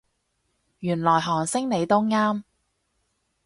[0.79, 2.41] 原來韓星你都啱